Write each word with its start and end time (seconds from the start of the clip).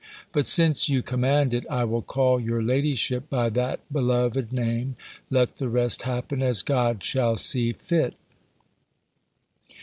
But 0.31 0.47
since 0.47 0.89
you 0.89 1.03
command 1.03 1.53
it, 1.53 1.63
I 1.69 1.83
will 1.83 2.01
call 2.01 2.39
your 2.39 2.63
ladyship 2.63 3.29
by 3.29 3.49
that 3.49 3.81
beloved 3.93 4.51
name, 4.51 4.95
let 5.29 5.57
the 5.57 5.69
rest 5.69 6.01
happen 6.01 6.41
as 6.41 6.63
God 6.63 7.03
shall 7.03 7.37
see 7.37 7.71
fit. 7.73 8.15